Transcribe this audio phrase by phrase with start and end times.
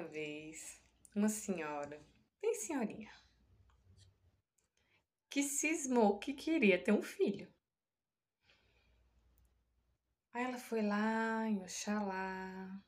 [0.00, 0.80] uma vez
[1.14, 2.02] uma senhora,
[2.40, 3.12] bem senhorinha,
[5.28, 7.52] que cismou que queria ter um filho.
[10.32, 12.82] Aí ela foi lá em Oxalá.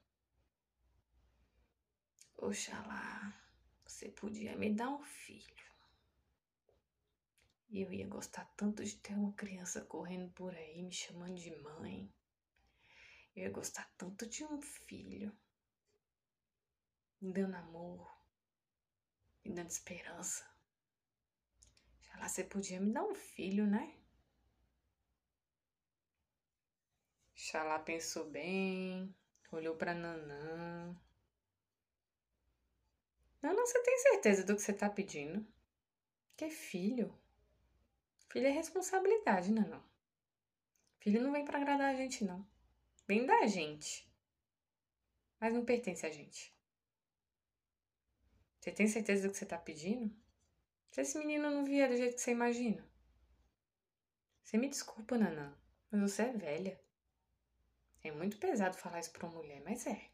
[2.38, 3.38] Oxalá,
[3.84, 5.66] você podia me dar um filho.
[7.68, 11.54] E eu ia gostar tanto de ter uma criança correndo por aí, me chamando de
[11.56, 12.10] mãe.
[13.36, 15.36] Eu ia gostar tanto de um filho.
[17.22, 18.12] Me dando amor.
[19.44, 20.44] Me dando esperança.
[22.00, 23.96] Já lá você podia me dar um filho, né?
[27.36, 29.14] Xalá pensou bem,
[29.52, 31.00] olhou para Nanã.
[33.40, 35.46] Nanã, você tem certeza do que você tá pedindo?
[36.36, 37.16] Que filho?
[38.30, 39.80] Filho é responsabilidade, não.
[40.98, 42.44] Filho não vem para agradar a gente, não.
[43.06, 44.12] Vem da gente.
[45.38, 46.52] Mas não pertence a gente.
[48.62, 50.14] Você tem certeza do que você tá pedindo?
[50.92, 52.88] Se esse menino não vier do jeito que você imagina.
[54.44, 55.52] Você me desculpa, Nanã,
[55.90, 56.80] mas você é velha.
[58.04, 60.08] É muito pesado falar isso pra uma mulher, mas é.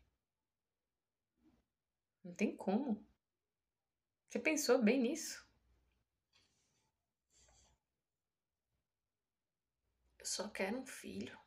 [2.24, 3.06] Não tem como.
[4.30, 5.46] Você pensou bem nisso?
[10.24, 11.38] só quero um filho.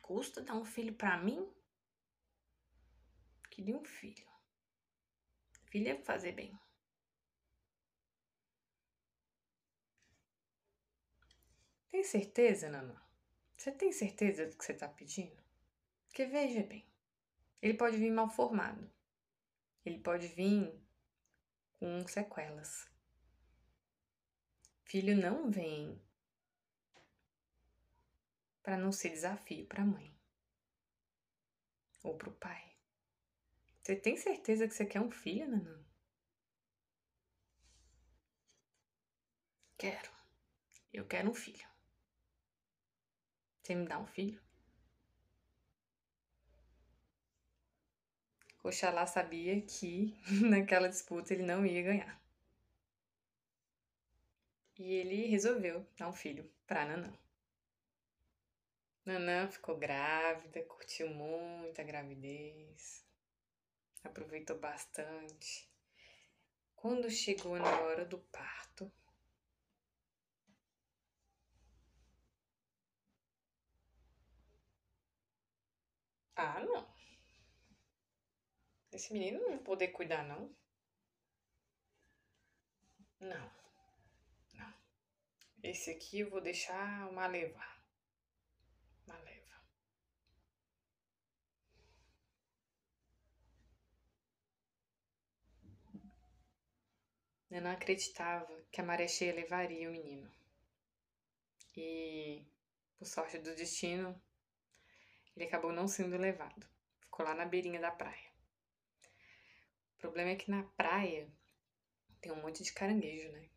[0.00, 1.52] Custa dar um filho para mim?
[3.50, 4.35] Queria um filho.
[5.76, 6.58] Filho é fazer bem.
[11.90, 12.98] Tem certeza, Nana?
[13.54, 15.36] Você tem certeza do que você tá pedindo?
[16.06, 16.82] Porque veja bem,
[17.60, 18.90] ele pode vir mal formado.
[19.84, 20.72] Ele pode vir
[21.78, 22.90] com sequelas.
[24.82, 26.00] Filho não vem
[28.62, 30.10] para não ser desafio para a mãe
[32.02, 32.75] ou para o pai.
[33.86, 35.78] Você tem certeza que você quer um filho, Nanã?
[39.78, 40.10] Quero.
[40.92, 41.64] Eu quero um filho.
[43.62, 44.42] Você me dá um filho?
[48.64, 50.18] Oxalá sabia que
[50.50, 52.20] naquela disputa ele não ia ganhar.
[54.76, 57.16] E ele resolveu dar um filho para Nanã.
[59.04, 63.05] Nanã ficou grávida, curtiu muito a gravidez,
[64.06, 65.68] aproveitou bastante.
[66.74, 68.90] Quando chegou na hora do parto,
[76.36, 76.86] Ah, não.
[78.92, 80.54] Esse menino não poder cuidar, não.
[83.20, 83.50] Não.
[84.54, 84.74] Não.
[85.62, 87.75] Esse aqui eu vou deixar uma levar.
[97.56, 100.30] Eu não acreditava que a maré cheia levaria o menino.
[101.74, 102.44] E,
[102.98, 104.14] por sorte do destino,
[105.34, 106.68] ele acabou não sendo levado.
[107.00, 108.30] Ficou lá na beirinha da praia.
[109.94, 111.32] O problema é que na praia
[112.20, 113.48] tem um monte de caranguejo, né?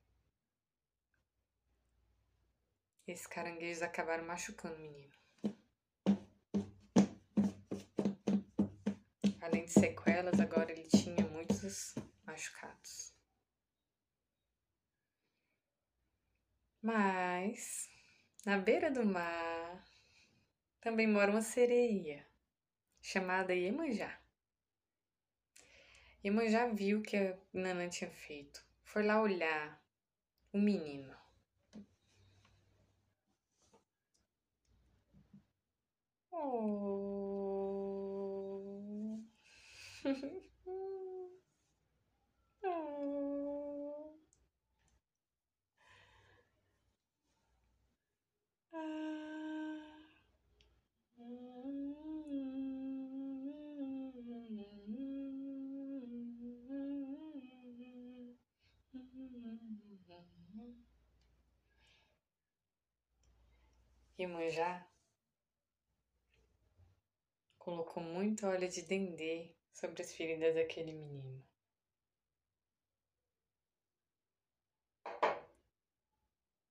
[3.06, 5.14] Esses caranguejos acabaram machucando o menino.
[9.42, 11.96] Além de sequelas, agora ele tinha muitos
[16.92, 17.88] Mas
[18.44, 19.86] na beira do mar
[20.82, 22.26] também mora uma sereia
[23.00, 24.20] chamada Iemanjá.
[26.24, 28.66] Iemanjá viu o que a Nanã tinha feito.
[28.84, 29.80] Foi lá olhar
[30.52, 31.16] o menino.
[36.32, 37.20] Oh.
[42.64, 43.00] oh.
[64.20, 64.86] Iemanjá
[67.58, 71.42] colocou muito óleo de dendê sobre as feridas daquele menino.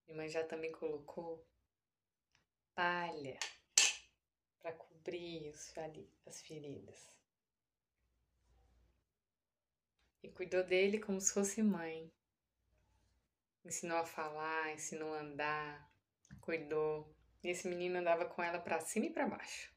[0.06, 1.42] Iemanjá também colocou
[2.74, 3.38] palha
[4.60, 5.48] para cobrir
[6.26, 7.18] as feridas.
[10.22, 12.12] E cuidou dele como se fosse mãe.
[13.64, 15.90] Ensinou a falar, ensinou a andar,
[16.42, 17.17] cuidou.
[17.42, 19.72] E esse menino andava com ela para cima e para baixo.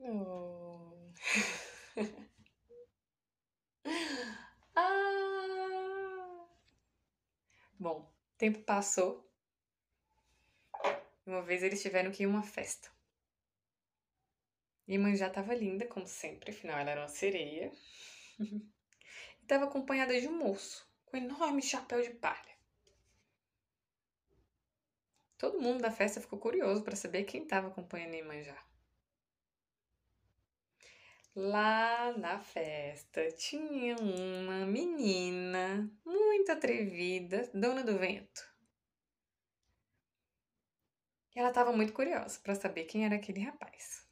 [0.00, 1.12] Oh.
[4.74, 6.46] ah.
[7.78, 9.24] Bom, tempo passou.
[11.24, 12.90] Uma vez eles tiveram que ir a uma festa.
[14.88, 17.72] E mãe já estava linda, como sempre, afinal ela era uma sereia.
[18.40, 18.62] e
[19.42, 22.51] estava acompanhada de um moço com um enorme chapéu de palha.
[25.42, 28.56] Todo mundo da festa ficou curioso para saber quem estava acompanhando Iemanjá.
[31.34, 38.40] Lá na festa tinha uma menina muito atrevida, dona do vento.
[41.34, 44.08] E ela estava muito curiosa para saber quem era aquele rapaz.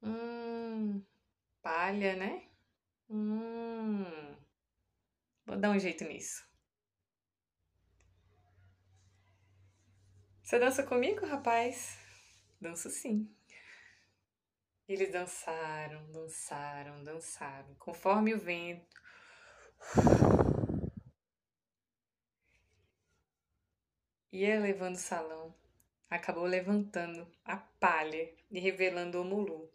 [0.00, 1.04] Hum,
[1.60, 2.48] palha, né?
[3.10, 4.36] Hum,
[5.44, 6.45] vou dar um jeito nisso.
[10.46, 11.98] Você dança comigo, rapaz?
[12.60, 13.28] Danço sim.
[14.88, 18.86] Eles dançaram, dançaram, dançaram, conforme o vento.
[24.30, 25.52] Ia levando o salão,
[26.08, 29.68] acabou levantando a palha e revelando o Mulu.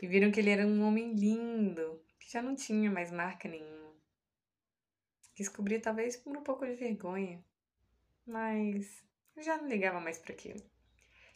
[0.00, 3.87] E viram que ele era um homem lindo, que já não tinha mais marca nenhuma.
[5.38, 7.40] Descobri talvez por um pouco de vergonha,
[8.26, 9.04] mas
[9.36, 10.60] eu já não ligava mais para aquilo.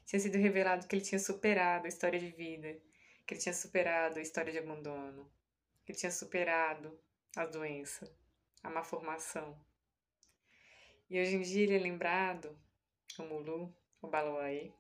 [0.04, 2.76] Tinha sido revelado que ele tinha superado a história de vida,
[3.24, 5.30] que ele tinha superado a história de abandono,
[5.84, 6.98] que ele tinha superado
[7.36, 8.12] a doença,
[8.64, 9.56] a má formação.
[11.08, 12.58] E hoje em dia ele é lembrado,
[13.20, 14.72] o Mulu, o Baloaê,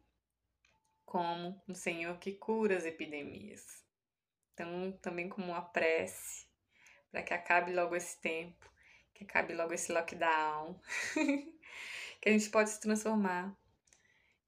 [1.06, 3.84] como um senhor que cura as epidemias.
[4.52, 6.44] Então, também como uma prece
[7.12, 8.72] para que acabe logo esse tempo,
[9.14, 10.80] que acabe logo esse lockdown,
[12.20, 13.56] que a gente pode se transformar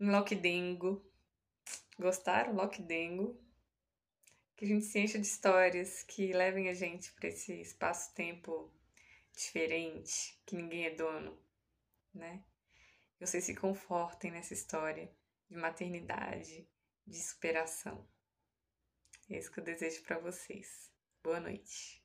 [0.01, 1.05] em Lockdengo.
[1.99, 2.55] Gostaram?
[2.55, 3.41] Lockdengo.
[4.57, 8.73] Que a gente se encha de histórias que levem a gente para esse espaço-tempo
[9.33, 11.37] diferente, que ninguém é dono,
[12.13, 12.45] né?
[13.19, 15.11] Vocês se confortem nessa história
[15.49, 16.69] de maternidade,
[17.07, 18.07] de superação.
[19.31, 20.93] É isso que eu desejo para vocês.
[21.23, 22.04] Boa noite.